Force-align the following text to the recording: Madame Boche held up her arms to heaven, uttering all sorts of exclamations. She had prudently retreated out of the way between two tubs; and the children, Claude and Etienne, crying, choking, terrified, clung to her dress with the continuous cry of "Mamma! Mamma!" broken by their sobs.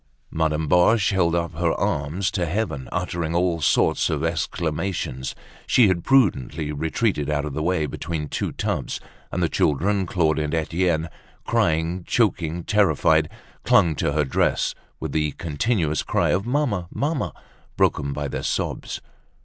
Madame 0.31 0.67
Boche 0.67 1.11
held 1.11 1.35
up 1.35 1.53
her 1.53 1.73
arms 1.73 2.31
to 2.31 2.47
heaven, 2.47 2.89
uttering 2.91 3.35
all 3.35 3.61
sorts 3.61 4.09
of 4.09 4.23
exclamations. 4.23 5.35
She 5.67 5.89
had 5.89 6.03
prudently 6.03 6.71
retreated 6.71 7.29
out 7.29 7.45
of 7.45 7.53
the 7.53 7.61
way 7.61 7.85
between 7.85 8.27
two 8.27 8.51
tubs; 8.51 8.99
and 9.31 9.43
the 9.43 9.47
children, 9.47 10.07
Claude 10.07 10.39
and 10.39 10.55
Etienne, 10.55 11.07
crying, 11.45 12.03
choking, 12.07 12.63
terrified, 12.63 13.29
clung 13.63 13.93
to 13.97 14.13
her 14.13 14.25
dress 14.25 14.73
with 14.99 15.11
the 15.11 15.33
continuous 15.33 16.01
cry 16.01 16.31
of 16.31 16.47
"Mamma! 16.47 16.87
Mamma!" 16.91 17.31
broken 17.77 18.11
by 18.11 18.27
their 18.27 18.41
sobs. 18.41 19.01